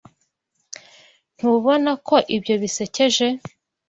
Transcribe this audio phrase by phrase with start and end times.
[1.35, 3.27] Ntubona ko ibyo bisekeje?